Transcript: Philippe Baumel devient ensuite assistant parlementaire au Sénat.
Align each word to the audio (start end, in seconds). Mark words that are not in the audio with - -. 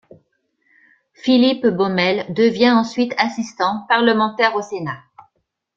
Philippe 1.13 1.67
Baumel 1.67 2.25
devient 2.33 2.71
ensuite 2.71 3.13
assistant 3.19 3.85
parlementaire 3.87 4.55
au 4.55 4.63
Sénat. 4.63 4.97